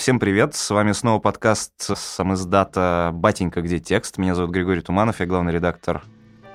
[0.00, 2.32] Всем привет, с вами снова подкаст сам
[3.12, 4.16] «Батенька, где текст?».
[4.16, 6.02] Меня зовут Григорий Туманов, я главный редактор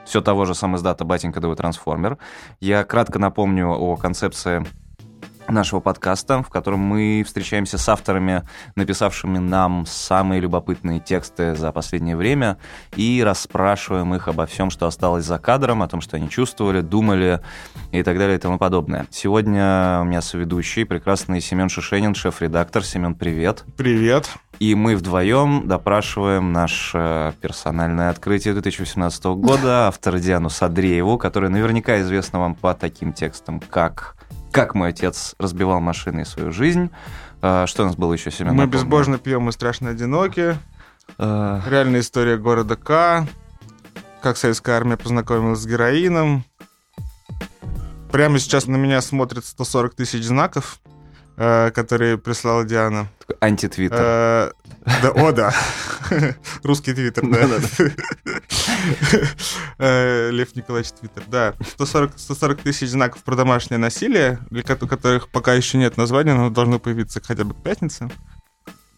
[0.04, 0.76] все того же сам
[1.06, 2.18] «Батенька, ДВ Трансформер».
[2.60, 4.66] Я кратко напомню о концепции
[5.48, 8.44] нашего подкаста, в котором мы встречаемся с авторами,
[8.76, 12.58] написавшими нам самые любопытные тексты за последнее время,
[12.96, 17.42] и расспрашиваем их обо всем, что осталось за кадром, о том, что они чувствовали, думали
[17.92, 19.06] и так далее и тому подобное.
[19.12, 22.84] Сегодня у меня соведущий, прекрасный Семен Шишенин, шеф-редактор.
[22.84, 23.64] Семен, привет.
[23.78, 24.30] Привет.
[24.60, 32.40] И мы вдвоем допрашиваем наше персональное открытие 2018 года, автора Диану Садрееву, которая наверняка известна
[32.40, 34.16] вам по таким текстам, как
[34.56, 36.90] как мой отец разбивал машины и свою жизнь.
[37.42, 38.54] А, что у нас было еще, Семен?
[38.54, 38.72] Мы напомню?
[38.72, 40.58] безбожно пьем и страшно одиноки.
[41.18, 41.62] А...
[41.68, 43.28] Реальная история города К.
[44.22, 46.46] Как советская армия познакомилась с героином.
[48.14, 50.80] Прямо сейчас на меня смотрит 140 тысяч знаков.
[51.38, 53.08] Э, который прислала Диана.
[53.42, 54.00] Антитвиттер.
[54.00, 54.52] Э,
[55.02, 55.54] да, о, да.
[56.64, 57.48] Русский твиттер, да.
[59.78, 61.54] Э, Лев Николаевич Твиттер, да.
[61.74, 66.80] 140, 140 тысяч знаков про домашнее насилие, для которых пока еще нет названия, но должно
[66.80, 68.10] появиться хотя бы к пятнице.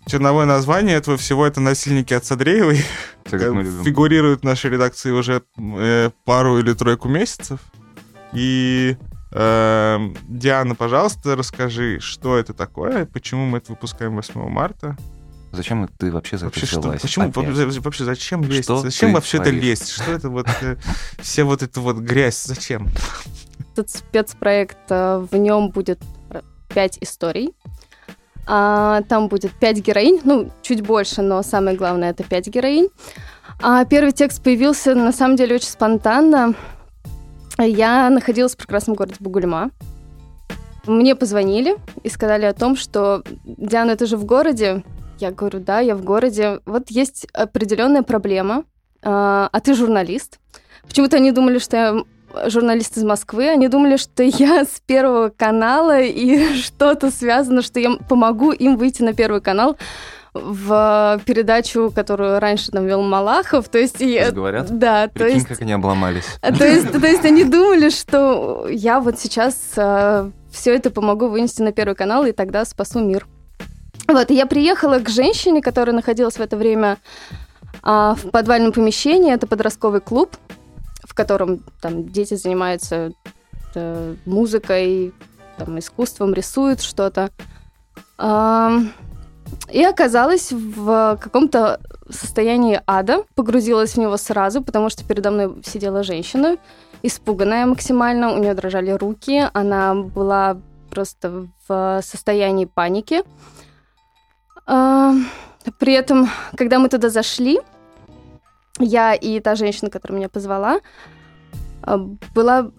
[0.05, 2.85] Черновое название этого всего это «Насильники от Садреевой».
[3.25, 5.41] Фигурируют в нашей редакции уже
[6.23, 7.59] пару или тройку месяцев.
[8.33, 8.95] И
[9.31, 14.97] Эм, Диана, пожалуйста, расскажи, что это такое, почему мы это выпускаем 8 марта.
[15.51, 18.63] Зачем ты вообще вообще что, Почему вообще, вообще зачем лезть?
[18.63, 19.89] Что зачем вообще это лезть?
[19.89, 20.75] Что это вот э,
[21.19, 22.43] все вот это вот грязь?
[22.43, 22.87] Зачем?
[23.73, 25.99] Этот спецпроект э, в нем будет
[26.67, 27.53] пять историй.
[28.45, 32.89] А, там будет пять героинь, ну чуть больше, но самое главное это пять героинь.
[33.61, 36.53] А первый текст появился на самом деле очень спонтанно.
[37.57, 39.71] Я находилась в прекрасном городе Бугульма.
[40.85, 44.83] Мне позвонили и сказали о том, что Диана, ты же в городе?
[45.19, 46.59] Я говорю, да, я в городе.
[46.65, 48.63] Вот есть определенная проблема,
[49.03, 50.39] а, а ты журналист.
[50.87, 52.03] Почему-то они думали, что я
[52.49, 57.95] журналист из Москвы, они думали, что я с Первого канала и что-то связано, что я
[58.09, 59.77] помогу им выйти на Первый канал
[60.33, 63.69] в передачу, которую раньше там вел Малахов.
[63.69, 64.69] То есть, и, говорят?
[64.77, 65.07] Да.
[65.07, 66.25] Прикинь, то есть, как они обломались.
[66.41, 71.63] То есть, то есть они думали, что я вот сейчас э, все это помогу вынести
[71.63, 73.25] на Первый канал, и тогда спасу мир.
[74.07, 76.97] Вот, и я приехала к женщине, которая находилась в это время
[77.83, 79.33] а, в подвальном помещении.
[79.33, 80.35] Это подростковый клуб,
[81.03, 83.11] в котором там дети занимаются
[83.75, 85.13] э, музыкой,
[85.57, 87.31] там, искусством, рисуют что-то.
[88.17, 88.79] А,
[89.71, 91.79] и оказалась в каком-то
[92.09, 96.57] состоянии ада, погрузилась в него сразу, потому что передо мной сидела женщина,
[97.03, 100.57] испуганная максимально, у нее дрожали руки, она была
[100.89, 103.23] просто в состоянии паники.
[104.67, 105.13] А,
[105.79, 107.59] при этом, когда мы туда зашли,
[108.79, 110.79] я и та женщина, которая меня позвала,
[111.81, 111.97] а,
[112.35, 112.71] была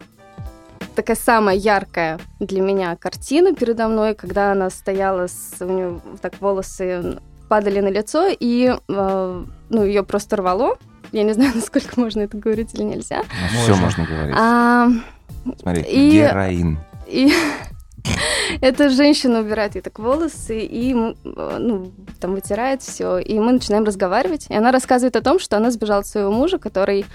[0.94, 6.40] такая самая яркая для меня картина передо мной, когда она стояла, с, у нее так
[6.40, 7.18] волосы
[7.48, 10.76] падали на лицо, и э, ну, ее просто рвало.
[11.12, 13.22] Я не знаю, насколько можно это говорить или нельзя.
[13.54, 14.36] Ну, Все можно говорить.
[14.36, 14.88] А,
[15.60, 16.78] Смотри, и, героин.
[17.06, 17.32] И
[18.60, 24.46] эта женщина убирает ей так волосы и ну, там вытирает все, и мы начинаем разговаривать.
[24.48, 27.06] И она рассказывает о том, что она сбежала от своего мужа, который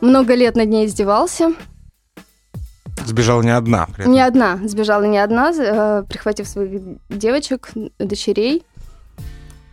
[0.00, 1.54] много лет над ней издевался,
[3.06, 3.88] Сбежала не одна.
[3.98, 4.58] Не одна.
[4.64, 8.62] Сбежала не одна, э, прихватив своих девочек, дочерей.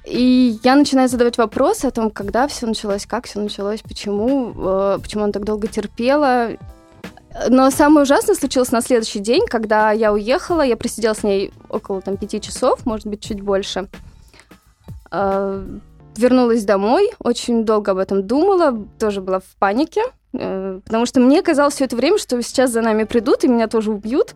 [0.06, 5.00] И я начинаю задавать вопросы о том, когда все началось, как все началось, почему, э,
[5.02, 6.52] почему она так долго терпела.
[7.50, 12.02] Но самое ужасное случилось на следующий день, когда я уехала, я просидела с ней около
[12.02, 13.88] там, пяти часов, может быть, чуть больше.
[15.12, 15.64] Э,
[16.16, 20.02] вернулась домой, очень долго об этом думала, тоже была в панике.
[20.34, 23.68] Э, потому что мне казалось все это время, что сейчас за нами придут и меня
[23.68, 24.36] тоже убьют.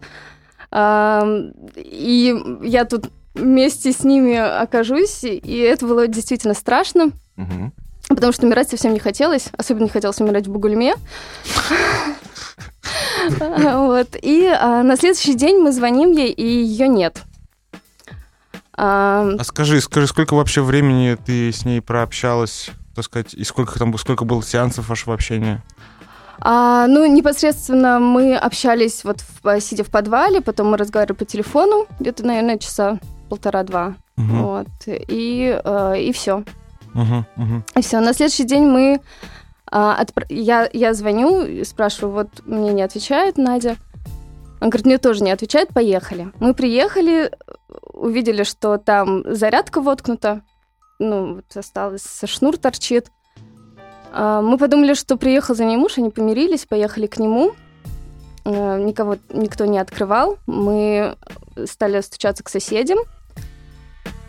[0.74, 7.12] И я тут вместе с ними окажусь, и это было действительно страшно.
[7.38, 7.72] Угу.
[8.10, 10.96] Потому что умирать совсем не хотелось, особенно не хотелось умирать в Бугульме.
[13.40, 14.16] Вот.
[14.22, 17.24] И а, на следующий день мы звоним ей, и ее нет.
[18.74, 23.78] А, а скажи, скажи, сколько вообще времени ты с ней прообщалась, так сказать, и сколько
[23.78, 25.64] там, сколько было сеансов вашего общения?
[26.40, 31.86] А, ну, непосредственно мы общались, вот в, сидя в подвале, потом мы разговаривали по телефону,
[32.00, 33.00] где-то, наверное, часа
[33.30, 33.96] полтора-два.
[34.18, 34.26] Угу.
[34.26, 34.68] Вот.
[34.88, 36.44] И, э, и все.
[36.96, 37.64] Угу, угу.
[37.76, 38.00] И все.
[38.00, 39.00] На следующий день мы...
[39.72, 40.26] Э, отпро...
[40.30, 43.78] я, я звоню, спрашиваю, вот мне не отвечает Надя.
[44.60, 46.32] Он говорит, мне тоже не отвечает, поехали.
[46.40, 47.32] Мы приехали,
[47.94, 50.42] увидели, что там зарядка воткнута,
[51.00, 53.12] ну, вот осталось, шнур торчит.
[54.14, 57.54] А, мы подумали, что приехал за ней муж, они помирились, поехали к нему.
[58.46, 60.38] А, никого, никто не открывал.
[60.46, 61.16] Мы
[61.66, 63.00] стали стучаться к соседям.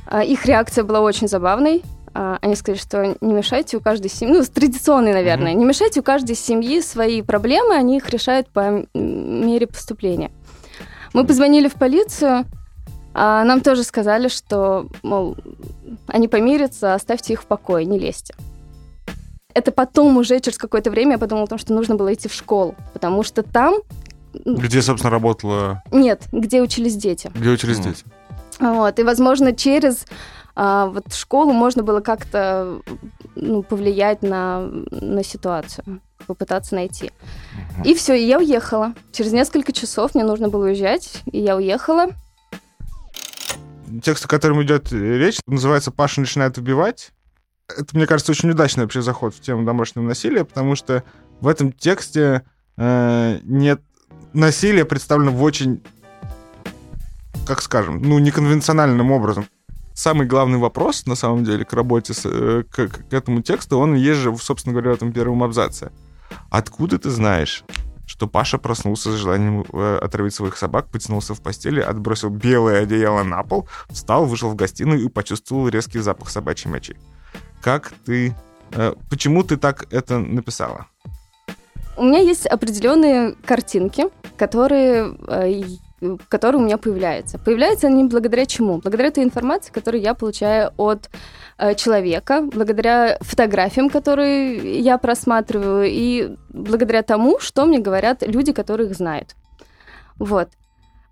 [0.07, 1.83] А, их реакция была очень забавной.
[2.15, 5.59] Они сказали, что не мешайте у каждой семьи, ну, традиционной, наверное, mm-hmm.
[5.59, 10.31] не мешайте у каждой семьи свои проблемы, они их решают по мере поступления.
[11.15, 12.45] Мы позвонили в полицию,
[13.15, 15.37] а нам тоже сказали, что, мол,
[16.07, 18.35] они помирятся, оставьте их в покое, не лезьте.
[19.55, 22.35] Это потом уже через какое-то время я подумала о том, что нужно было идти в
[22.35, 23.77] школу, потому что там...
[24.33, 25.83] Где, собственно, работала...
[25.93, 27.31] Нет, где учились дети.
[27.35, 27.83] Где учились mm.
[27.83, 28.05] дети.
[28.61, 30.07] Вот, и, возможно, через
[30.55, 32.81] а, вот школу можно было как-то
[33.35, 34.61] ну, повлиять на,
[34.91, 37.11] на ситуацию, попытаться найти.
[37.85, 38.95] И все, и я уехала.
[39.13, 42.09] Через несколько часов мне нужно было уезжать, и я уехала
[44.01, 47.13] текст, о котором идет речь, называется «Паша начинает убивать».
[47.69, 51.05] Это, мне кажется, очень удачный вообще заход в тему домашнего насилия, потому что
[51.41, 52.43] в этом тексте
[52.77, 53.81] э, нет
[54.33, 55.83] насилия представлено в очень,
[57.47, 59.47] как скажем, ну, неконвенциональным образом.
[59.95, 63.95] Самый главный вопрос, на самом деле, к работе, с, э, к, к этому тексту, он
[63.95, 65.93] есть же, собственно говоря, в этом первом абзаце.
[66.51, 67.65] Откуда ты знаешь,
[68.07, 73.23] что Паша проснулся с желанием э, отравить своих собак, потянулся в постели, отбросил белое одеяло
[73.23, 76.97] на пол, встал, вышел в гостиную и почувствовал резкий запах собачьей мочи.
[77.61, 78.35] Как ты...
[78.73, 80.87] Э, почему ты так это написала?
[81.97, 84.07] У меня есть определенные картинки,
[84.39, 85.15] которые
[86.29, 87.39] которые у меня появляются.
[87.39, 88.79] Появляются они благодаря чему?
[88.79, 91.11] Благодаря той информации, которую я получаю от
[91.59, 98.91] э, человека, благодаря фотографиям, которые я просматриваю, и благодаря тому, что мне говорят люди, которые
[98.91, 99.35] их знают.
[100.19, 100.49] Вот.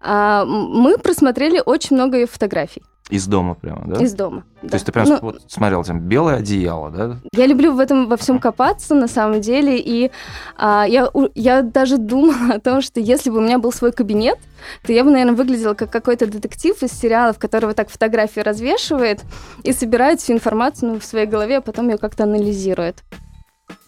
[0.01, 2.83] А, мы просмотрели очень много фотографий.
[3.11, 4.03] Из дома прямо, да?
[4.03, 4.45] Из дома.
[4.63, 4.77] То да.
[4.77, 7.17] есть ты прям ну, вот, смотрел там белое одеяло, да?
[7.33, 10.11] Я люблю в этом во всем копаться, на самом деле, и
[10.57, 14.39] а, я, я даже думала о том, что если бы у меня был свой кабинет,
[14.83, 19.23] то я бы, наверное, выглядела как какой-то детектив из сериалов, который вот так фотографии развешивает
[19.65, 23.03] и собирает всю информацию ну, в своей голове, а потом ее как-то анализирует.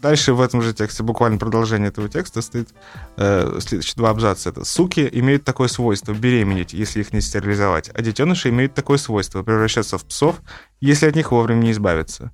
[0.02, 2.70] Дальше в этом же тексте, буквально продолжение этого текста, стоит
[3.16, 4.49] э, следующие два абзаца.
[4.49, 9.44] Это «Суки имеют такое свойство беременеть, если их не стерилизовать, а детеныши имеют такое свойство
[9.44, 10.40] превращаться в псов,
[10.81, 12.32] если от них вовремя не избавиться».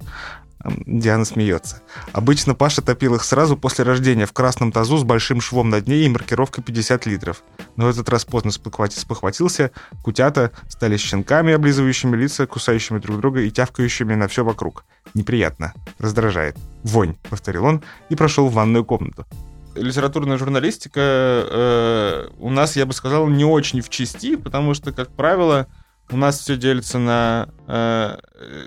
[0.65, 1.83] Диана смеется.
[2.13, 6.05] Обычно Паша топил их сразу после рождения в красном тазу с большим швом на дне
[6.05, 7.43] и маркировкой 50 литров.
[7.77, 9.71] Но в этот раз поздно спохватился,
[10.03, 14.85] кутята стали щенками, облизывающими лица, кусающими друг друга и тявкающими на все вокруг.
[15.15, 15.75] Неприятно.
[15.99, 16.57] Раздражает.
[16.83, 19.27] Вонь, повторил он и прошел в ванную комнату.
[19.75, 25.09] Литературная журналистика э, у нас, я бы сказал, не очень в части, потому что, как
[25.11, 25.69] правило,
[26.11, 28.19] у нас все делится на э,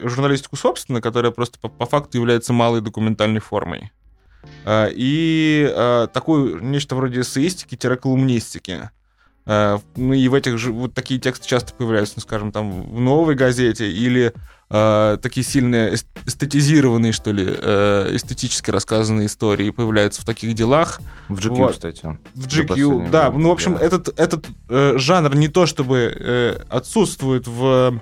[0.03, 3.91] журналистику собственно, которая просто по, по факту является малой документальной формой.
[4.65, 8.91] Э, и э, такую, нечто вроде эссеистики-колумнистики.
[9.45, 12.99] Э, ну и в этих же, вот такие тексты часто появляются, ну, скажем, там в
[12.99, 14.33] новой газете или
[14.69, 15.95] э, такие сильные
[16.25, 21.01] эстетизированные, что ли, э, эстетически рассказанные истории появляются в таких делах.
[21.27, 21.71] В GQ, вот.
[21.73, 22.17] кстати.
[22.35, 23.29] В GQ, да.
[23.29, 23.85] Время, ну, в общем, да.
[23.85, 28.01] этот, этот э, жанр не то чтобы э, отсутствует в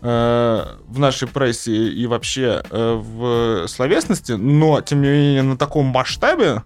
[0.00, 5.86] э, в нашей прессе и вообще э, в словесности, но, тем не менее, на таком
[5.86, 6.62] масштабе,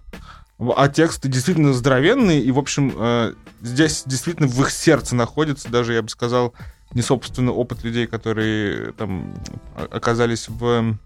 [0.59, 5.93] а тексты действительно здоровенные, и, в общем, э, здесь действительно в их сердце находится, даже,
[5.93, 6.53] я бы сказал,
[6.93, 9.33] не собственный опыт людей, которые там
[9.91, 10.97] оказались в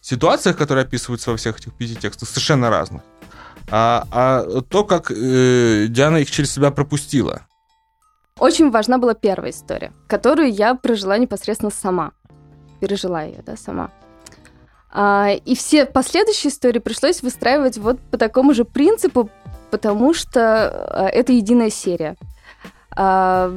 [0.00, 3.02] ситуациях, которые описываются во всех этих пяти текстах, совершенно разных.
[3.70, 7.46] А, а то, как э, Диана их через себя пропустила.
[8.38, 12.12] Очень важна была первая история, которую я прожила непосредственно сама.
[12.80, 13.90] Пережила ее, да, сама.
[14.92, 19.30] А, и все последующие истории пришлось выстраивать вот по такому же принципу,
[19.70, 22.16] потому что а, это единая серия.
[22.96, 23.52] А,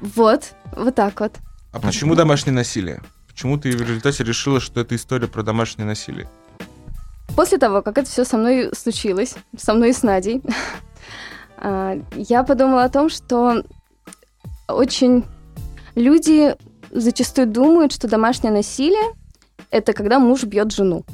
[0.00, 1.36] вот, вот так вот.
[1.72, 3.02] А почему домашнее насилие?
[3.28, 6.28] Почему ты в результате решила, что это история про домашнее насилие?
[7.36, 10.42] После того, как это все со мной случилось, со мной и с Надей,
[11.62, 13.62] я подумала о том, что
[14.66, 15.24] очень
[15.94, 16.56] люди
[16.90, 19.14] зачастую думают, что домашнее насилие–
[19.70, 21.04] это когда муж бьет жену.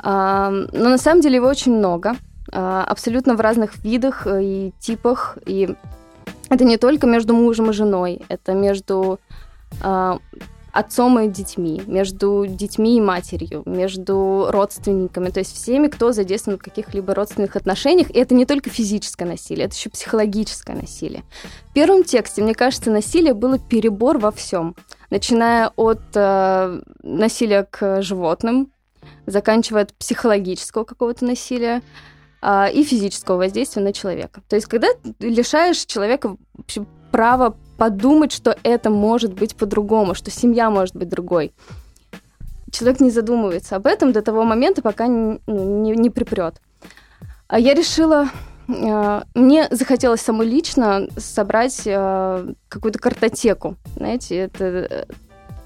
[0.00, 2.16] А, но на самом деле его очень много,
[2.52, 5.74] а, абсолютно в разных видах и типах, и
[6.50, 9.20] это не только между мужем и женой, это между
[9.82, 10.18] э,
[10.72, 16.62] отцом и детьми, между детьми и матерью, между родственниками, то есть всеми, кто задействован в
[16.62, 18.10] каких-либо родственных отношениях.
[18.10, 21.24] И это не только физическое насилие, это еще психологическое насилие.
[21.70, 24.76] В первом тексте, мне кажется, насилие было перебор во всем,
[25.10, 28.72] начиная от э, насилия к животным,
[29.26, 31.82] заканчивая от психологического какого-то насилия
[32.42, 34.42] э, и физического воздействия на человека.
[34.48, 34.88] То есть когда
[35.20, 36.36] лишаешь человека
[37.10, 41.52] права подумать, что это может быть по-другому, что семья может быть другой.
[42.70, 46.60] Человек не задумывается об этом до того момента, пока не, ну, не, не припрет.
[47.46, 48.28] А я решила,
[48.68, 53.76] э, мне захотелось самой лично собрать э, какую-то картотеку.
[53.96, 55.04] Знаете, это э,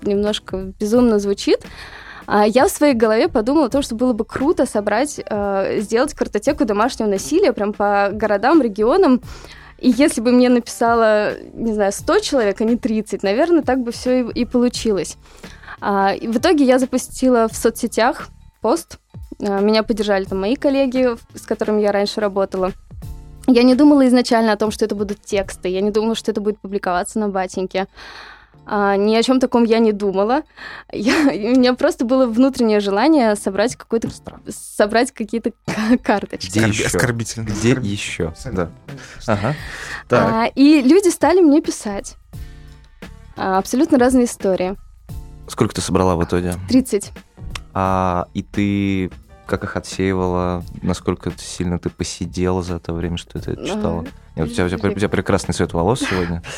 [0.03, 1.61] немножко безумно звучит.
[2.27, 5.21] А я в своей голове подумала о том, что было бы круто собрать,
[5.83, 9.21] сделать картотеку домашнего насилия прям по городам, регионам,
[9.83, 13.91] и если бы мне написала, не знаю, 100 человек, а не 30, наверное, так бы
[13.91, 15.17] все и, и получилось.
[15.81, 18.29] А, и в итоге я запустила в соцсетях
[18.61, 18.99] пост.
[19.41, 22.71] А, меня поддержали там мои коллеги, с которыми я раньше работала.
[23.49, 25.69] Я не думала изначально о том, что это будут тексты.
[25.69, 27.89] Я не думала, что это будет публиковаться на батеньке.
[28.65, 30.43] А, ни о чем таком я не думала.
[30.93, 34.09] Я, у меня просто было внутреннее желание собрать какой-то
[34.49, 35.53] собрать какие-то
[36.03, 36.49] карточки.
[36.49, 36.87] Где еще?
[36.87, 37.47] Оскорбительно.
[37.47, 38.33] Где еще?
[38.53, 38.71] Да.
[39.27, 39.55] Ага.
[40.11, 42.17] А, и люди стали мне писать.
[43.37, 44.77] А, абсолютно разные истории.
[45.49, 46.55] Сколько ты собрала в итоге?
[46.69, 47.13] 30.
[47.75, 49.11] А, и ты
[49.47, 54.05] как их отсеивала, насколько сильно ты посидела за это время, что ты это читала?
[54.37, 56.43] Нет, у, тебя, у, тебя, у тебя прекрасный цвет волос сегодня.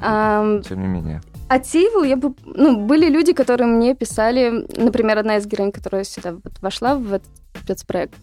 [0.00, 1.20] Э, тем не менее.
[1.48, 2.34] Отсеивал я бы...
[2.44, 4.66] Ну, были люди, которые мне писали...
[4.76, 7.28] Например, одна из героинь, которая сюда вошла в этот
[7.68, 8.14] спецпроект.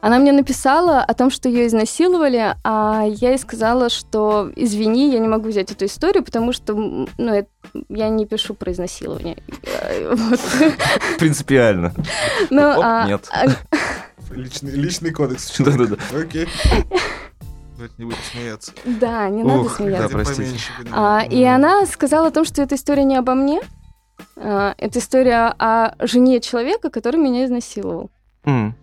[0.00, 5.20] Она мне написала о том, что ее изнасиловали, а я ей сказала, что извини, я
[5.20, 7.48] не могу взять эту историю, потому что ну, это,
[7.88, 9.36] я не пишу про изнасилование.
[11.18, 11.94] Принципиально.
[12.50, 13.28] Ну, а, нет.
[13.30, 13.46] А,
[14.34, 15.56] личный, личный кодекс.
[15.58, 15.96] Да-да-да.
[16.16, 16.48] Окей.
[17.98, 18.72] Не будет смеяться.
[18.84, 20.08] Да, не надо смеяться.
[20.08, 20.56] Да, простите.
[20.92, 23.60] А, и она сказала о том, что эта история не обо мне,
[24.36, 28.12] а, это история о жене человека, который меня изнасиловал.
[28.44, 28.74] Mm.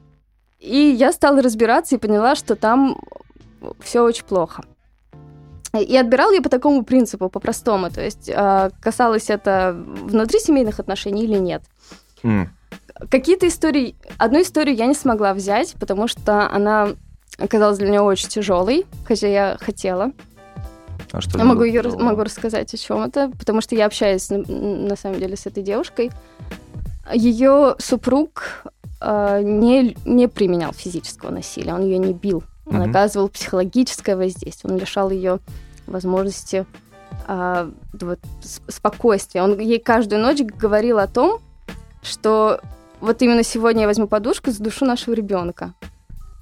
[0.60, 2.98] И я стала разбираться и поняла, что там
[3.80, 4.64] все очень плохо.
[5.74, 7.92] И отбирал я по такому принципу, по-простому.
[7.92, 11.62] То есть а, касалось это внутри семейных отношений или нет.
[12.24, 12.48] Mm.
[13.10, 13.96] Какие-то истории...
[14.18, 16.90] Одну историю я не смогла взять, потому что она
[17.38, 20.12] оказалась для меня очень тяжелой, хотя я хотела.
[21.12, 24.40] А что я могу ее могу рассказать о чем это, потому что я общаюсь на,
[24.40, 26.12] на самом деле с этой девушкой.
[27.14, 28.64] Ее супруг
[29.02, 32.44] э, не, не применял физического насилия, он ее не бил.
[32.66, 32.90] Он mm-hmm.
[32.90, 35.40] оказывал психологическое воздействие, он лишал ее
[35.88, 36.66] возможности
[37.28, 38.20] э, вот,
[38.68, 39.42] спокойствия.
[39.42, 41.40] Он ей каждую ночь говорил о том,
[42.02, 42.62] что
[43.02, 45.74] вот именно сегодня я возьму подушку за душу нашего ребенка.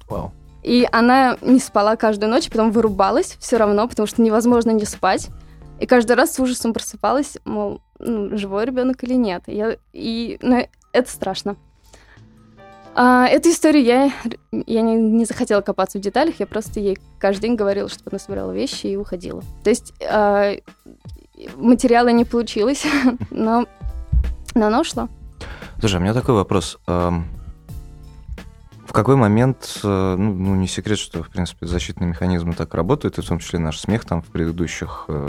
[0.08, 0.30] Wow.
[0.62, 5.28] И она не спала каждую ночь, потом вырубалась все равно, потому что невозможно не спать.
[5.80, 9.44] И каждый раз с ужасом просыпалась, мол, ну, живой ребенок или нет.
[9.46, 11.56] И, я, и ну, это страшно.
[13.00, 14.12] А, эту историю я,
[14.50, 18.18] я не, не захотела копаться в деталях, я просто ей каждый день говорила, чтобы она
[18.18, 19.40] собирала вещи и уходила.
[19.62, 20.56] То есть а,
[21.54, 22.84] материала не получилось,
[23.30, 23.66] но,
[24.56, 25.08] но она ушла.
[25.78, 26.76] Слушай, у меня такой вопрос.
[28.88, 33.18] В какой момент, э, ну, ну, не секрет, что, в принципе, защитные механизмы так работают,
[33.18, 35.28] и в том числе наш смех там в предыдущих э,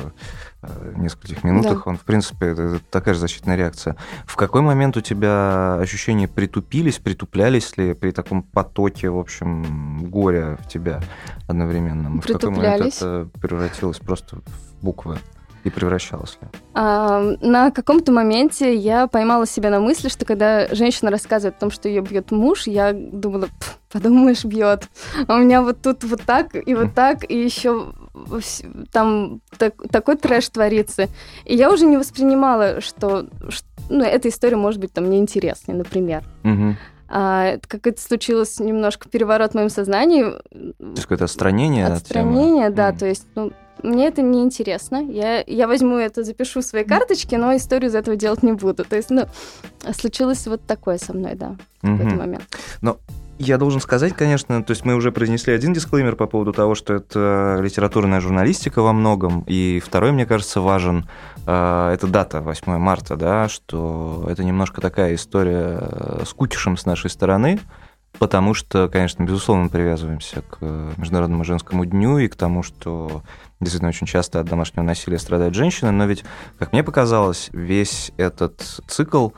[0.62, 1.92] э, нескольких минутах, да.
[1.92, 3.98] он, в принципе, это такая же защитная реакция.
[4.26, 10.58] В какой момент у тебя ощущения притупились, притуплялись ли при таком потоке, в общем, горя
[10.64, 11.02] в тебя
[11.50, 12.22] одновременно?
[12.22, 15.20] В какой момент это превратилось просто в буквы?
[15.64, 16.48] И превращалась ли?
[16.74, 21.72] А, на каком-то моменте я поймала себя на мысли, что когда женщина рассказывает о том,
[21.72, 23.50] что ее бьет муж, я думала,
[23.92, 24.88] подумаешь, бьет.
[25.28, 27.94] А у меня вот тут вот так и вот так, и еще
[28.92, 31.08] там так, такой трэш творится.
[31.46, 36.24] И я уже не воспринимала, что, что ну, эта история может быть там неинтересной, например.
[36.44, 36.76] Угу.
[37.12, 40.24] А, как это случилось, немножко переворот в моем сознании.
[40.24, 41.88] То есть какое-то отстранение?
[41.88, 42.92] Отстранение, от да.
[42.92, 43.00] Mm.
[43.00, 43.52] То есть, ну,
[43.84, 44.98] мне это не интересно.
[44.98, 48.86] Я, я возьму это, запишу в своей карточке, но историю из этого делать не буду.
[48.86, 49.26] То есть, ну,
[49.98, 51.98] случилось вот такое со мной, да, в mm-hmm.
[51.98, 52.58] какой-то момент.
[52.82, 52.98] Но
[53.40, 56.96] я должен сказать, конечно, то есть мы уже произнесли один дисклеймер по поводу того, что
[56.96, 61.08] это литературная журналистика во многом, и второй, мне кажется, важен,
[61.48, 67.10] э, это дата, 8 марта, да, что это немножко такая история с кутишем с нашей
[67.10, 67.62] стороны,
[68.18, 70.58] потому что, конечно, безусловно, привязываемся к
[70.98, 73.24] Международному женскому дню и к тому, что
[73.60, 76.24] Действительно, очень часто от домашнего насилия страдают женщины, но ведь,
[76.58, 79.30] как мне показалось, весь этот цикл,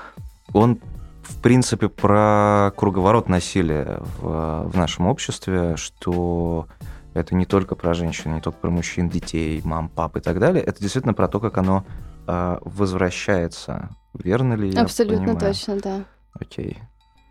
[0.54, 0.80] он
[1.24, 6.68] в принципе, про круговорот насилия в, в нашем обществе, что
[7.13, 10.63] это не только про женщин, не только про мужчин, детей, мам, пап и так далее.
[10.63, 11.86] Это действительно про то, как оно
[12.28, 13.90] э, возвращается.
[14.13, 15.40] Верно ли я Абсолютно понимаю?
[15.40, 16.04] точно, да.
[16.34, 16.80] Окей.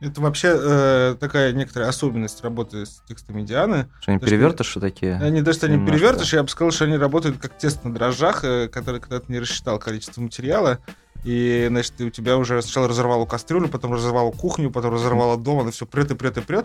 [0.00, 3.86] Это вообще э, такая некоторая особенность работы с текстами Дианы.
[4.00, 5.16] Что они что- перевертыши такие?
[5.16, 5.94] Они даже они Немножко.
[5.94, 9.30] перевертыши, я бы сказал, что они работают как тест на дрожжах, э, который когда ты
[9.30, 10.78] не рассчитал количество материала,
[11.22, 15.60] и, значит, ты, у тебя уже сначала разорвало кастрюлю, потом разорвало кухню, потом разорвало дом,
[15.60, 16.64] оно все прет и прет и прет.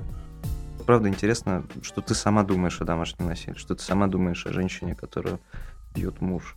[0.85, 4.95] Правда интересно, что ты сама думаешь о домашнем насилии, что ты сама думаешь о женщине,
[4.95, 5.41] которую
[5.93, 6.55] бьет муж,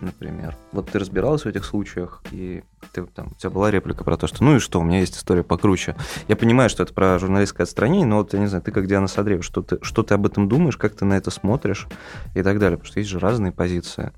[0.00, 0.56] например.
[0.72, 4.26] Вот ты разбиралась в этих случаях, и ты, там, у тебя была реплика про то,
[4.26, 5.96] что ну и что, у меня есть история покруче.
[6.28, 9.06] Я понимаю, что это про журналистское отстранение, но вот, я не знаю, ты как Диана
[9.06, 11.88] Садреева, что ты, что ты об этом думаешь, как ты на это смотришь
[12.34, 14.12] и так далее, потому что есть же разные позиции.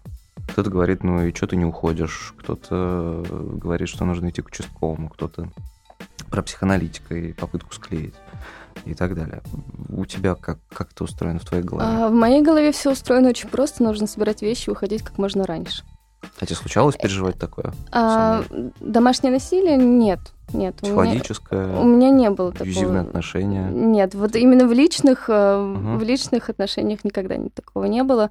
[0.49, 3.25] Кто-то говорит, ну и что ты не уходишь, кто-то
[3.63, 5.51] говорит, что нужно идти к участковому, кто-то
[6.31, 8.15] про психоаналитика и попытку склеить
[8.85, 9.43] и так далее.
[9.89, 11.87] У тебя как, как это устроено в твоей голове?
[11.89, 13.83] А, в моей голове все устроено очень просто.
[13.83, 15.85] Нужно собирать вещи и уходить как можно раньше.
[16.39, 17.73] А тебе случалось переживать такое?
[17.91, 18.45] А,
[18.81, 19.77] домашнее насилие?
[19.77, 20.21] Нет.
[20.55, 20.77] Нет.
[20.83, 23.09] у меня- У Психологическое, меня не было абьюзивные такого.
[23.09, 23.69] отношения?
[23.71, 25.99] Нет, вот именно в личных, э, Мгм.
[25.99, 28.31] в личных отношениях никогда ни- такого не было.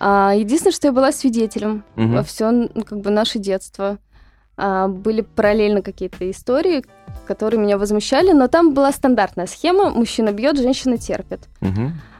[0.00, 2.14] А, единственное, что я была свидетелем Мгм.
[2.14, 3.98] во все, как бы наше детство.
[4.58, 6.84] А, были параллельно какие-то истории,
[7.26, 11.40] которые меня возмущали, но там была стандартная схема: мужчина бьет, женщина терпит.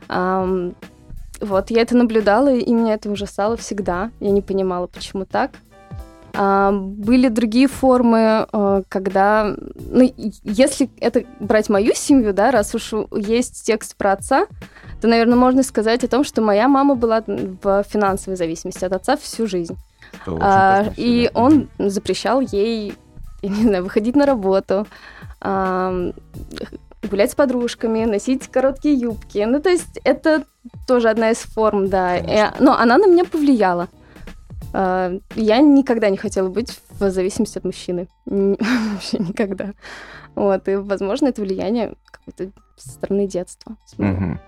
[0.08, 0.74] Ам,
[1.40, 4.10] вот, я это наблюдала, и меня это ужасало всегда.
[4.20, 5.50] Я не понимала, почему так.
[6.34, 9.54] А, были другие формы, э, когда...
[9.74, 10.12] Ну,
[10.44, 14.46] если это брать мою семью, да, раз уж есть текст про отца,
[15.00, 19.16] то, наверное, можно сказать о том, что моя мама была в финансовой зависимости от отца
[19.16, 19.76] всю жизнь.
[20.40, 22.94] А, и он запрещал ей,
[23.42, 24.86] я не знаю, выходить на работу,
[25.40, 26.12] ам,
[27.08, 29.44] гулять с подружками, носить короткие юбки.
[29.46, 30.44] Ну, то есть это
[30.86, 32.16] тоже одна из форм, да.
[32.16, 33.88] Э, Но она на меня повлияла.
[34.72, 38.08] А, Я никогда не хотела быть в зависимости от мужчины.
[38.26, 39.72] Вообще никогда.
[40.34, 43.76] Вот, и, возможно, это влияние какое-то со стороны детства.
[43.96, 44.40] Мгм.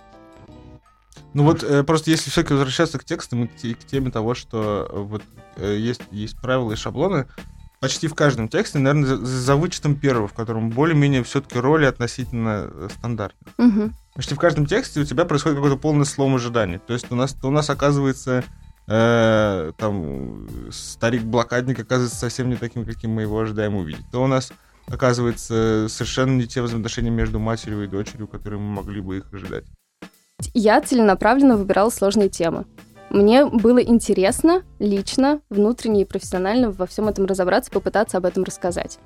[1.33, 4.35] Ну вот э, просто если все-таки возвращаться к текстам и к, те- к теме того,
[4.35, 5.23] что э, вот
[5.57, 7.27] э, есть, есть правила и шаблоны,
[7.81, 12.69] почти в каждом тексте, наверное, за, за вычетом первого, в котором более-менее все-таки роли относительно
[12.71, 13.53] э, стандартные.
[13.59, 13.95] Мгм.
[14.15, 16.79] Почти в каждом тексте у тебя происходит какой-то полный слом ожиданий.
[16.79, 18.45] То есть у нас, у нас оказывается
[18.89, 24.05] э, там старик-блокадник оказывается совсем не таким, каким мы его ожидаем увидеть.
[24.11, 24.53] То у нас
[24.89, 29.65] оказывается совершенно не те взаимоотношения между матерью и дочерью, которые мы могли бы их ожидать.
[30.55, 32.65] Я целенаправленно выбирала сложные темы.
[33.11, 38.99] Мне было интересно лично, внутренне и профессионально во всем этом разобраться, попытаться об этом рассказать.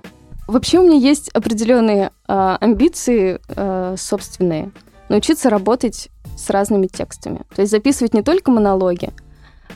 [0.46, 4.72] Вообще у меня есть определенные а, амбиции а, собственные.
[5.08, 7.42] Научиться работать с разными текстами.
[7.54, 9.10] То есть записывать не только монологи,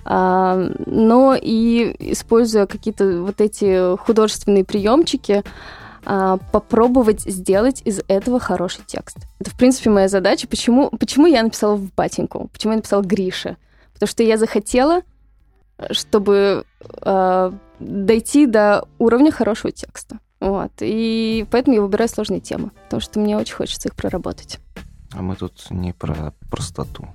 [0.04, 5.42] а, но и, используя какие-то вот эти художественные приемчики,
[6.04, 9.18] попробовать сделать из этого хороший текст.
[9.38, 10.48] Это, в принципе, моя задача.
[10.48, 12.48] Почему, почему я написала в батеньку?
[12.52, 13.56] Почему я написала Грише?
[13.92, 15.02] Потому что я захотела,
[15.90, 16.64] чтобы
[17.02, 20.18] а, дойти до уровня хорошего текста.
[20.40, 20.70] Вот.
[20.80, 24.60] И поэтому я выбираю сложные темы, потому что мне очень хочется их проработать.
[25.12, 27.08] А мы тут не про простоту.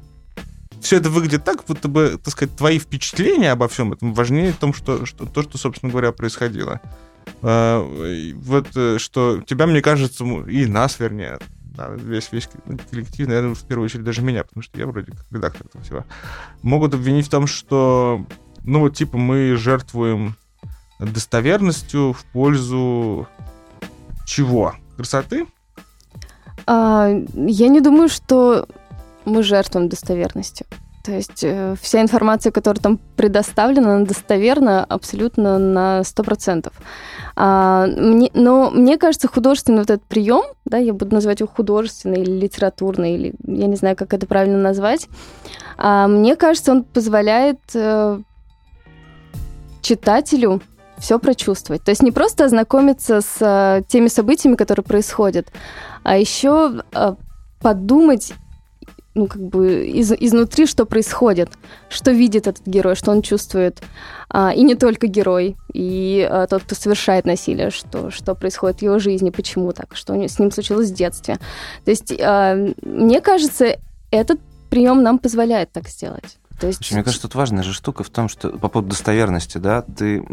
[0.82, 4.74] все это выглядит так, будто бы, так сказать, твои впечатления обо всем этом важнее том,
[4.74, 6.82] что, что то, что, собственно говоря, происходило.
[7.42, 7.82] А,
[8.36, 11.40] вот э, что тебя, мне кажется, и нас, вернее,
[11.76, 12.50] да, весь, весь
[12.90, 16.06] коллектив, наверное, в первую очередь даже меня, потому что я вроде как редактор этого всего,
[16.62, 18.26] могут обвинить в том, что,
[18.64, 20.36] ну вот, типа, мы жертвуем
[21.00, 23.28] достоверностью в пользу
[24.26, 24.76] чего?
[24.96, 25.48] Красоты?
[26.66, 28.68] А, я не думаю, что
[29.26, 30.66] мы жертвуем достоверностью.
[31.04, 36.72] То есть э, вся информация, которая там предоставлена, она достоверна абсолютно на 100%.
[37.36, 42.22] А, мне, но мне кажется, художественный вот этот прием, да, я буду называть его художественный
[42.22, 45.10] или литературный, или я не знаю, как это правильно назвать,
[45.78, 48.20] а, мне кажется, он позволяет э,
[49.82, 50.62] читателю
[50.98, 51.84] все прочувствовать.
[51.84, 55.52] То есть не просто ознакомиться с э, теми событиями, которые происходят,
[56.04, 57.16] а еще э,
[57.62, 58.34] подумать,
[59.16, 61.52] ну, как бы из, изнутри, что происходит,
[61.90, 63.82] что видит этот герой, что он чувствует.
[64.30, 68.82] А, и не только герой, и а, тот, кто совершает насилие, что, что происходит в
[68.82, 71.38] его жизни, почему так, что у него- с ним случилось в детстве.
[71.86, 73.78] То есть, а, мне кажется,
[74.10, 76.40] этот прием нам позволяет так сделать.
[76.60, 76.92] То есть...
[76.92, 80.24] Мне кажется, тут важная же штука в том, что по поводу достоверности, да, ты,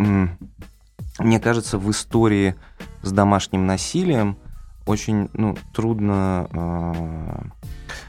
[1.19, 2.55] мне кажется, в истории
[3.03, 4.39] с домашним насилием
[4.87, 7.53] очень ну, трудно...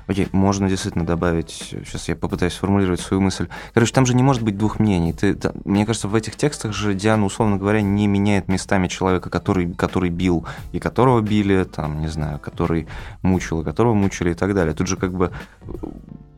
[0.08, 1.52] Окей, можно действительно добавить...
[1.52, 3.48] Сейчас я попытаюсь сформулировать свою мысль.
[3.74, 5.14] Короче, там же не может быть двух мнений.
[5.14, 9.30] Ты, там, мне кажется, в этих текстах же Диана, условно говоря, не меняет местами человека,
[9.30, 12.88] который, который бил, и которого били, там, не знаю, который
[13.22, 14.74] мучил, и которого мучили и так далее.
[14.74, 15.32] Тут же как бы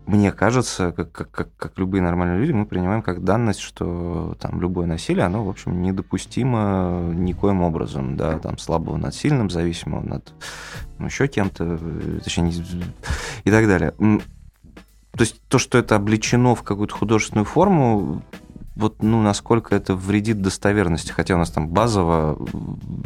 [0.06, 4.60] мне кажется, как, как, как, как любые нормальные люди, мы принимаем как данность, что там
[4.60, 10.34] любое насилие, оно, в общем, недопустимо никоим образом, да, там слабого над сильным, зависимого над
[11.00, 11.80] ну, еще кем-то,
[12.24, 12.52] точнее,
[13.44, 13.92] и так далее.
[13.92, 18.24] То есть то, что это облечено в какую-то художественную форму,
[18.76, 22.38] вот, ну, насколько это вредит достоверности, хотя у нас там базово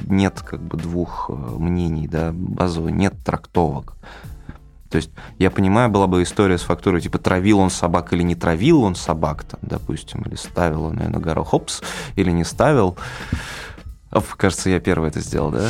[0.08, 3.96] нет как бы двух э, мнений, да, базово нет трактовок.
[4.90, 8.36] То есть я понимаю, была бы история с фактурой, типа, травил он собак или не
[8.36, 11.82] травил он собак, там, допустим, или ставил он ее на гору Хопс,
[12.16, 12.98] или не ставил.
[14.12, 15.70] Оп, кажется, я первый это сделал, да?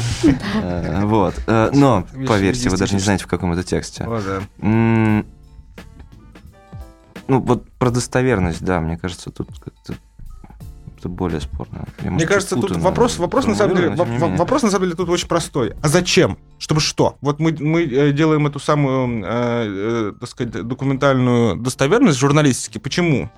[0.56, 1.34] Э, вот.
[1.48, 4.06] Э, но, поверьте, вы даже не знаете, в каком это тексте.
[7.30, 9.96] Ну, вот про достоверность, да, мне кажется, тут как-то
[10.98, 11.86] это более спорно.
[12.02, 15.28] Я, Мне кажется, тут вопрос, вопрос на самом деле, вопрос на самом деле тут очень
[15.28, 15.74] простой.
[15.82, 16.38] А зачем?
[16.60, 17.18] Чтобы что?
[17.22, 22.80] Вот мы, мы э, делаем эту самую, э, э, так сказать, документальную достоверность журналистики.
[22.80, 23.30] Почему?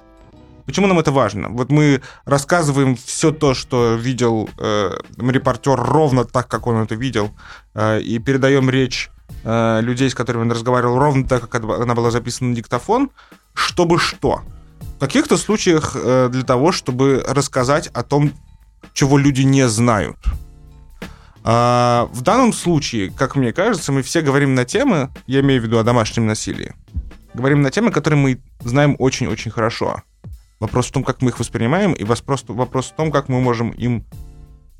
[0.66, 1.50] Почему нам это важно?
[1.50, 7.32] Вот мы рассказываем все то, что видел э, репортер ровно так, как он это видел,
[7.74, 9.10] э, и передаем речь
[9.44, 13.10] э, людей, с которыми он разговаривал, ровно так, как она была записана на диктофон,
[13.54, 14.44] чтобы что?
[14.98, 18.32] В каких-то случаях э, для того, чтобы рассказать о том,
[18.94, 20.18] чего люди не знают.
[21.44, 25.66] А в данном случае, как мне кажется, мы все говорим на темы, я имею в
[25.66, 26.74] виду о домашнем насилии,
[27.34, 30.04] говорим на темы, которые мы знаем очень-очень хорошо.
[30.60, 34.06] Вопрос в том, как мы их воспринимаем, и вопрос, в том, как мы можем им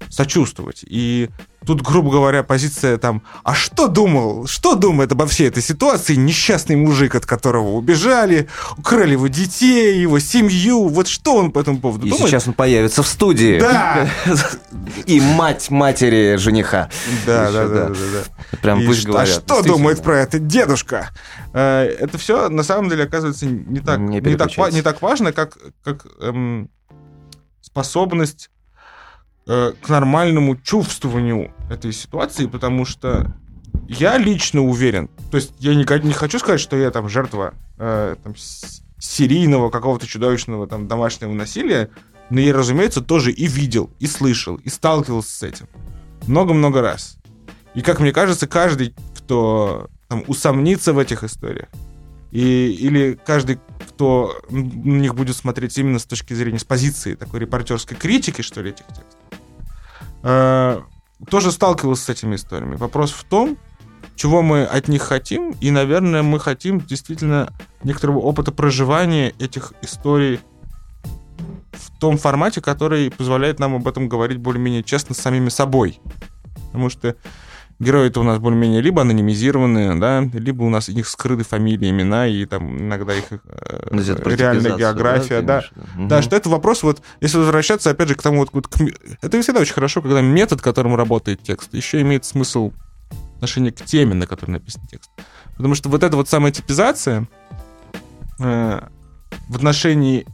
[0.10, 0.84] сочувствовать.
[0.88, 1.30] И
[1.66, 6.76] тут, грубо говоря, позиция там, а что думал, что думает обо всей этой ситуации несчастный
[6.76, 12.08] мужик, от которого убежали, украли его детей, его семью, вот что он по этому поводу
[12.08, 12.30] И думает?
[12.30, 13.60] сейчас он появится в студии.
[13.60, 14.10] Да!
[15.06, 16.90] И мать матери жениха.
[17.26, 18.58] Да, да, да, да, да.
[18.62, 19.30] Прям пусть а говорят.
[19.30, 21.10] А что думает про это дедушка?
[21.54, 25.58] Э, это все, на самом деле, оказывается, не так, не так, не так важно, как,
[25.84, 26.70] как эм,
[27.62, 28.50] способность
[29.52, 33.34] Э, к нормальному чувствованию этой ситуации, потому что
[33.88, 38.16] я лично уверен, то есть я не, не хочу сказать, что я там жертва э,
[38.24, 38.36] там,
[39.00, 41.90] серийного какого-то чудовищного там домашнего насилия,
[42.30, 45.66] но я, разумеется, тоже и видел, и слышал, и сталкивался с этим
[46.28, 47.18] много-много раз.
[47.74, 51.70] И, как мне кажется, каждый, кто там, усомнится в этих историях,
[52.30, 53.60] и, или каждый,
[53.90, 58.62] кто на них будет смотреть именно с точки зрения, с позиции такой репортерской критики, что
[58.62, 59.18] ли, этих текстов,
[60.24, 60.82] э,
[61.30, 62.76] тоже сталкивался с этими историями.
[62.76, 63.58] Вопрос в том,
[64.16, 67.54] чего мы от них хотим, и, наверное, мы хотим действительно
[67.84, 70.40] некоторого опыта проживания этих историй
[71.72, 76.00] в том формате, который позволяет нам об этом говорить более-менее честно с самими собой.
[76.68, 77.16] Потому что
[77.80, 82.28] герои-то у нас более-менее либо анонимизированные, да, либо у нас у них скрыты фамилии, имена,
[82.28, 85.64] и там иногда их э, ну, реальная география, да.
[85.76, 86.08] Да, угу.
[86.08, 88.80] да, что это вопрос, вот, если возвращаться, опять же, к тому, вот, вот к,
[89.22, 92.74] это всегда очень хорошо, когда метод, которым работает текст, еще имеет смысл
[93.36, 95.10] отношение к теме, на которой написан текст.
[95.56, 97.28] Потому что вот эта вот самая типизация
[98.40, 98.82] э,
[99.48, 100.26] в отношении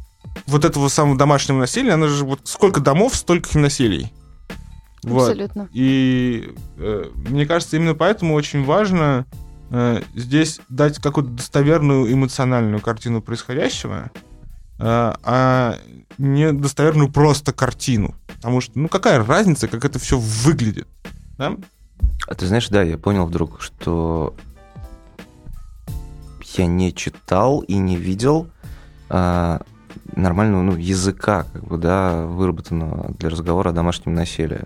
[0.47, 4.11] вот этого самого домашнего насилия, она же вот сколько домов, столько насилий.
[5.05, 5.29] Вот.
[5.29, 5.69] Абсолютно.
[5.71, 9.25] И э, мне кажется, именно поэтому очень важно
[9.69, 14.09] э, здесь дать какую-то достоверную эмоциональную картину происходящего,
[14.79, 15.77] э, а
[16.17, 18.15] не достоверную просто картину.
[18.37, 20.87] Потому что, ну, какая разница, как это все выглядит,
[21.37, 21.55] да?
[22.27, 24.35] А ты знаешь, да, я понял вдруг, что
[26.55, 28.47] я не читал и не видел
[29.09, 29.61] а,
[30.15, 34.65] нормального ну, языка, как бы, да, выработанного для разговора о домашнем насилии.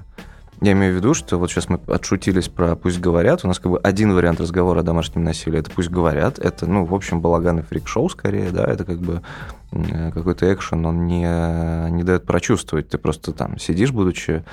[0.62, 3.46] Я имею в виду, что вот сейчас мы отшутились про «пусть говорят».
[3.46, 6.38] У нас как бы один вариант разговора о домашнем насилии– это «пусть говорят».
[6.38, 9.22] Это, ну, в общем, балаган и фрик-шоу скорее, да, это как бы
[9.72, 12.90] какой-то экшен, он не, не дает прочувствовать.
[12.90, 14.44] Ты просто там сидишь, будучи,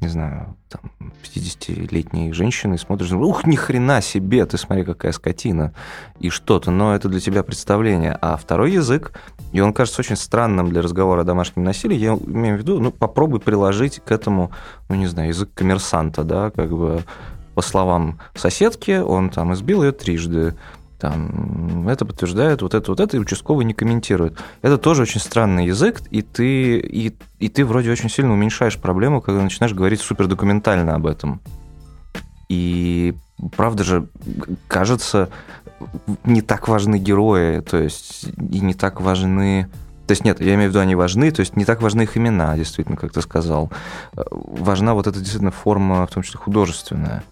[0.00, 5.72] не знаю, там, 50-летней женщиной, смотришь, ух, ни хрена себе, ты смотри, какая скотина,
[6.18, 8.18] и что-то, но это для тебя представление.
[8.20, 9.12] А второй язык,
[9.52, 12.90] и он кажется очень странным для разговора о домашнем насилии, я имею в виду, ну,
[12.90, 14.50] попробуй приложить к этому,
[14.88, 17.02] ну, не знаю, язык коммерсанта, да, как бы
[17.54, 20.54] по словам соседки, он там избил ее трижды,
[20.98, 24.38] там, это подтверждает, вот это, вот это, и участковый не комментирует.
[24.62, 29.20] Это тоже очень странный язык, и ты, и, и ты вроде очень сильно уменьшаешь проблему,
[29.20, 31.40] когда начинаешь говорить супердокументально об этом.
[32.48, 33.14] И
[33.56, 34.08] правда же,
[34.68, 35.28] кажется,
[36.24, 39.68] не так важны герои, то есть и не так важны...
[40.06, 42.16] То есть нет, я имею в виду, они важны, то есть не так важны их
[42.16, 43.72] имена, действительно, как ты сказал.
[44.14, 47.24] Важна вот эта действительно форма, в том числе художественная.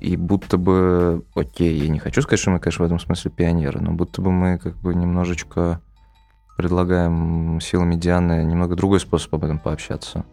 [0.00, 3.80] И будто бы, окей, я не хочу сказать, что мы, конечно, в этом смысле пионеры,
[3.80, 5.80] но будто бы мы как бы немножечко
[6.56, 10.24] предлагаем силами Дианы немного другой способ об этом пообщаться.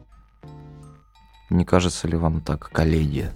[1.49, 3.31] Не кажется ли вам так, коллеги?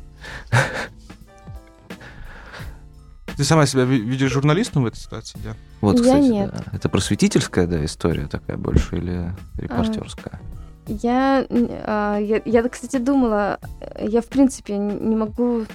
[3.38, 5.56] Ты сама себя видишь журналистом в этой ситуации, да?
[5.82, 6.52] Вот, кстати, я нет.
[6.52, 6.63] Да.
[6.74, 10.42] Это просветительская, да, история такая больше или репортерская?
[10.88, 13.60] Я, а, я, я, кстати, думала,
[14.02, 15.65] я, в принципе, не могу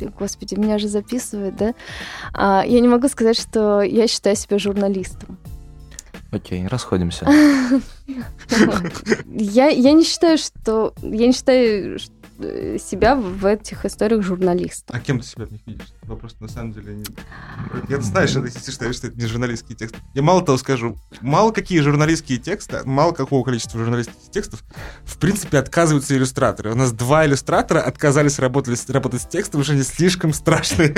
[0.00, 1.74] Господи, меня же записывают, да?
[2.32, 5.38] А, я не могу сказать, что я считаю себя журналистом.
[6.30, 7.26] Окей, расходимся.
[9.26, 10.92] Я, я не считаю, что...
[11.00, 11.98] Я не считаю,
[12.38, 14.92] себя в этих историях журналиста.
[14.94, 15.86] А кем ты себя в них видишь?
[16.02, 17.04] Вопрос на самом деле не...
[17.88, 19.98] Я знаю, что ты считаешь, что это не журналистские тексты.
[20.14, 24.62] Я мало того скажу, мало какие журналистские тексты, мало какого количества журналистских текстов,
[25.04, 26.72] в принципе, отказываются иллюстраторы.
[26.72, 30.94] У нас два иллюстратора отказались работать, работать с текстом, уже не слишком страшные.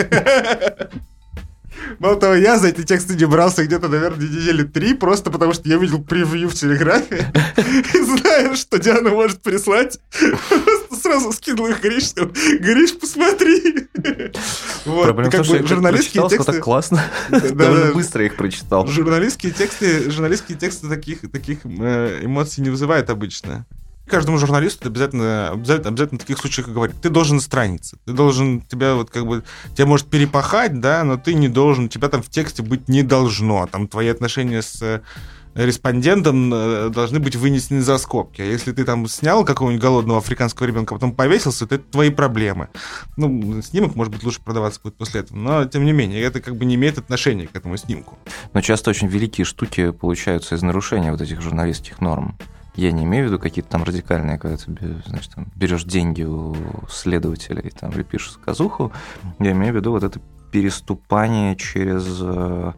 [1.99, 5.69] Мало того, я за эти тексты не брался где-то, наверное, недели три, просто потому что
[5.69, 7.33] я видел превью в Телеграме
[7.95, 9.99] и знаю, что Диана может прислать.
[10.49, 13.89] Просто сразу скинул их Гриш, Гриш, посмотри.
[14.85, 16.53] Вот, Проблема как бы журналистские тексты...
[16.53, 18.87] так классно, довольно быстро их прочитал.
[18.87, 23.67] Журналистские тексты, журналистские тексты таких, таких э, эмоций не вызывают обычно
[24.07, 28.95] каждому журналисту обязательно, обязательно, обязательно в таких случаях говорит, ты должен страница, ты должен, тебя
[28.95, 29.42] вот как бы,
[29.75, 33.66] тебя может перепахать, да, но ты не должен, тебя там в тексте быть не должно,
[33.66, 35.01] там твои отношения с э,
[35.57, 38.42] респондентом э, должны быть вынесены за скобки.
[38.42, 42.11] А если ты там снял какого-нибудь голодного африканского ребенка, а потом повесился, то это твои
[42.11, 42.69] проблемы.
[43.16, 46.57] Ну, снимок, может быть, лучше продаваться будет после этого, но, тем не менее, это как
[46.57, 48.19] бы не имеет отношения к этому снимку.
[48.53, 52.37] Но часто очень великие штуки получаются из нарушения вот этих журналистских норм.
[52.77, 56.55] Я не имею в виду какие-то там радикальные, когда ты значит, там, берешь деньги у
[56.89, 58.93] следователей там, или пишешь сказуху.
[59.39, 60.21] Я имею в виду вот это
[60.53, 62.73] переступание через э,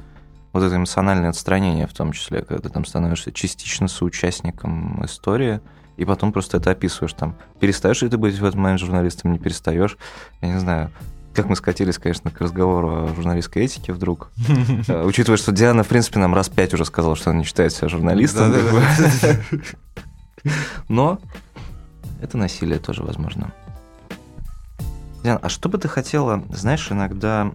[0.53, 5.61] вот это эмоциональное отстранение, в том числе, когда ты там становишься частично соучастником истории,
[5.97, 7.35] и потом просто это описываешь там.
[7.59, 9.99] Перестаешь ли ты быть в этот момент журналистом, не перестаешь?
[10.41, 10.93] Я не знаю,
[11.39, 14.33] как мы скатились, конечно, к разговору о журналистской этике вдруг.
[14.89, 17.73] Э, учитывая, что Диана, в принципе, нам раз пять уже сказала, что она не считает
[17.73, 18.53] себя журналистом.
[20.89, 21.21] Но
[22.21, 23.53] это насилие тоже возможно.
[25.23, 27.53] Диана, а что бы ты хотела, знаешь, иногда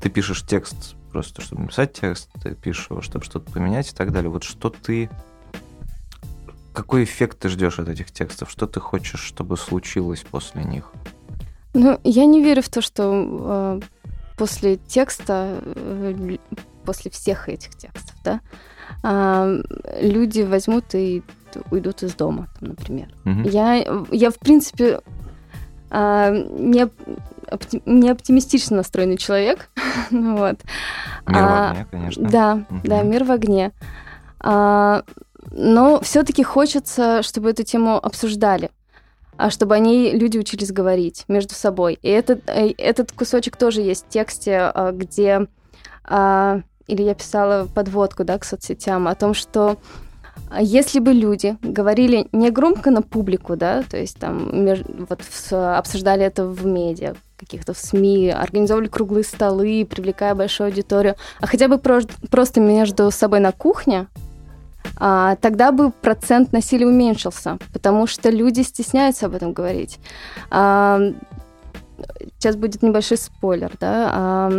[0.00, 4.10] ты пишешь текст просто, чтобы написать текст, ты пишешь его, чтобы что-то поменять и так
[4.10, 4.30] далее.
[4.30, 5.08] Вот что ты...
[6.72, 8.50] Какой эффект ты ждешь от этих текстов?
[8.50, 10.92] Что ты хочешь, чтобы случилось после них?
[11.74, 13.80] Ну, я не верю в то, что э,
[14.36, 16.36] после текста, э,
[16.84, 18.40] после всех этих текстов, да,
[19.02, 19.62] э,
[20.00, 21.22] люди возьмут и
[21.70, 23.08] уйдут из дома, там, например.
[23.24, 23.48] Угу.
[23.48, 25.00] Я, я, в принципе,
[25.90, 26.88] э, не,
[27.50, 29.70] опти, не оптимистично настроенный человек.
[30.10, 30.56] вот.
[31.26, 32.28] Мир а, в огне, конечно.
[32.28, 32.80] Да, угу.
[32.84, 33.72] да, мир в огне.
[34.40, 35.02] А,
[35.50, 38.70] но все-таки хочется, чтобы эту тему обсуждали
[39.38, 41.98] а чтобы они, люди учились говорить между собой.
[42.02, 45.46] И этот, э, этот кусочек тоже есть в тексте, а, где...
[46.04, 49.78] А, или я писала подводку да, к соцсетям о том, что
[50.58, 54.50] если бы люди говорили не громко на публику, да, то есть там
[55.08, 55.20] вот
[55.52, 61.68] обсуждали это в медиа, каких-то в СМИ, организовывали круглые столы, привлекая большую аудиторию, а хотя
[61.68, 64.27] бы просто между собой на кухне, а,
[64.96, 69.98] тогда бы процент насилия уменьшился, потому что люди стесняются об этом говорить.
[70.50, 71.00] А,
[72.38, 74.10] сейчас будет небольшой спойлер, да.
[74.12, 74.52] А,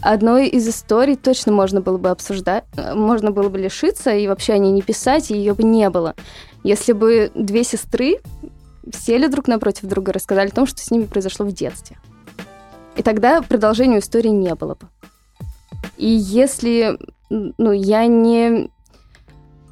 [0.00, 4.58] одной из историй точно можно было бы обсуждать, можно было бы лишиться и вообще о
[4.58, 6.14] ней не писать, и ее бы не было.
[6.62, 8.18] Если бы две сестры
[8.92, 11.98] сели друг напротив друга и рассказали о том, что с ними произошло в детстве.
[12.96, 14.88] И тогда продолжения истории не было бы.
[15.96, 16.98] И если
[17.30, 18.70] ну, я не,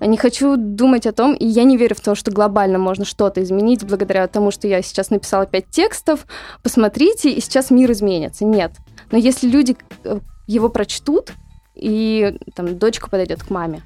[0.00, 3.42] не хочу думать о том, и я не верю в то, что глобально можно что-то
[3.42, 6.26] изменить благодаря тому, что я сейчас написала пять текстов,
[6.62, 8.44] посмотрите, и сейчас мир изменится.
[8.44, 8.72] Нет.
[9.10, 11.32] Но если люди э, его прочтут,
[11.74, 13.82] и там дочка подойдет к маме,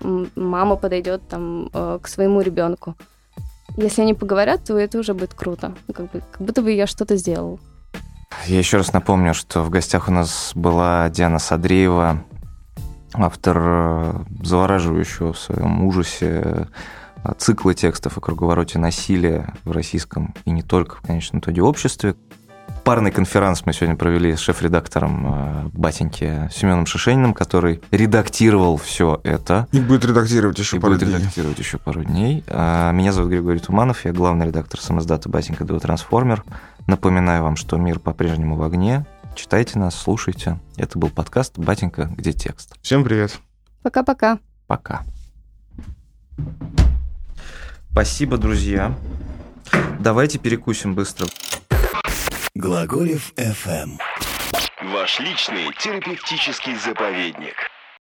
[0.00, 2.94] мама подойдет там э, к своему ребенку,
[3.76, 5.74] если они поговорят, то это уже будет круто.
[5.92, 7.60] Как, бы, как будто бы я что-то сделал.
[8.46, 12.24] Я еще раз напомню, что в гостях у нас была Диана Садреева,
[13.18, 16.68] автор э, завораживающего в своем ужасе
[17.24, 22.14] э, цикла текстов о круговороте насилия в российском и не только в конечном итоге обществе.
[22.84, 29.66] Парный конференц мы сегодня провели с шеф-редактором э, Батеньки Семеном Шишениным, который редактировал все это.
[29.72, 31.18] И будет редактировать еще и пару будет дней.
[31.18, 32.44] редактировать еще пару дней.
[32.48, 36.44] Меня зовут Григорий Туманов, я главный редактор самоздата Батенька Дуо Трансформер.
[36.86, 39.04] Напоминаю вам, что мир по-прежнему в огне.
[39.36, 40.58] Читайте нас, слушайте.
[40.78, 42.74] Это был подкаст «Батенька, где текст».
[42.80, 43.38] Всем привет.
[43.82, 44.38] Пока-пока.
[44.66, 45.04] Пока.
[47.92, 48.98] Спасибо, друзья.
[50.00, 51.28] Давайте перекусим быстро.
[52.54, 53.98] Глаголев FM.
[54.90, 57.54] Ваш личный терапевтический заповедник.